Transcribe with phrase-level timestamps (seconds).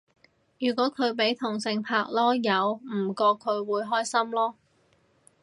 [0.57, 4.55] 如果佢俾同性拍籮柚唔覺佢會開心囉